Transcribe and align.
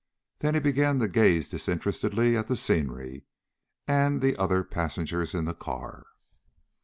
Then 0.39 0.55
he 0.55 0.59
began 0.59 0.97
to 0.97 1.07
gaze 1.07 1.47
disinterestedly 1.47 2.35
at 2.35 2.47
the 2.47 2.55
scenery 2.57 3.25
and 3.87 4.19
the 4.19 4.35
other 4.35 4.63
passengers 4.63 5.35
in 5.35 5.45
the 5.45 5.53
car. 5.53 6.07